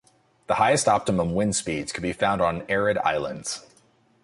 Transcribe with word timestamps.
The 0.47 0.55
highest 0.55 0.87
optimum 0.87 1.35
wind 1.35 1.55
speeds 1.55 1.91
could 1.91 2.01
be 2.01 2.11
found 2.11 2.41
on 2.41 2.63
arid 2.67 2.97
islands. 3.05 3.63